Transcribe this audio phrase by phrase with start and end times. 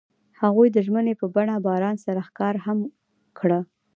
[0.41, 2.79] هغوی د ژمنې په بڼه باران سره ښکاره هم
[3.39, 3.59] کړه.